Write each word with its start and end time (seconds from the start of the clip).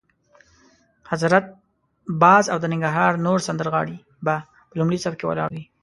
حضرت 1.11 1.45
باز 2.21 2.45
او 2.53 2.57
د 2.61 2.65
ننګرهار 2.73 3.13
نور 3.25 3.39
سندرغاړي 3.47 3.97
به 4.25 4.35
په 4.69 4.73
لومړي 4.79 4.97
صف 5.03 5.13
کې 5.19 5.25
ولاړ 5.27 5.49
وي. 5.55 5.63